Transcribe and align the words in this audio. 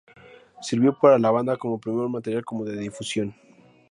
Sirvió 0.63 0.97
para 0.97 1.19
la 1.19 1.29
banda 1.29 1.57
como 1.57 1.79
primer 1.79 2.09
material 2.09 2.43
demo 2.49 2.65
de 2.65 2.75
difusión. 2.75 3.35